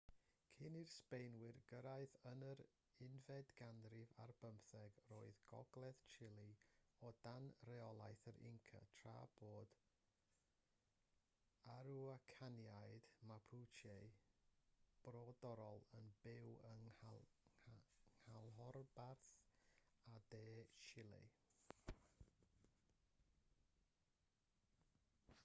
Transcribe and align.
cyn 0.59 0.75
i'r 0.77 0.87
sbaenwyr 0.91 1.57
gyrraedd 1.71 2.15
yn 2.29 2.39
yr 2.45 2.61
unfed 3.07 3.51
ganrif 3.57 4.13
ar 4.23 4.31
bymtheg 4.43 4.95
roedd 5.09 5.41
gogledd 5.51 5.99
chile 6.13 6.45
o 7.09 7.11
dan 7.27 7.49
reolaeth 7.69 8.23
yr 8.31 8.39
inca 8.51 8.81
tra 9.01 9.13
bod 9.41 9.75
yr 9.83 11.69
aruacaniaid 11.75 13.11
mapuche 13.33 13.95
brodorol 15.09 15.85
yn 16.01 16.11
byw 16.25 16.49
yng 16.73 16.89
nghanolbarth 16.97 19.31
a 20.17 20.19
de 20.35 20.45
chile 20.89 21.23